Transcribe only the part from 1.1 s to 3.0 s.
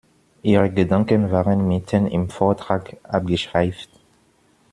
waren mitten im Vortrag